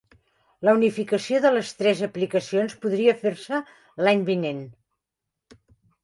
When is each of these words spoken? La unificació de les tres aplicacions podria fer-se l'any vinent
La 0.67 0.73
unificació 0.75 1.41
de 1.41 1.49
les 1.57 1.73
tres 1.81 1.99
aplicacions 2.07 2.73
podria 2.85 3.13
fer-se 3.25 3.59
l'any 4.07 4.23
vinent 4.31 4.63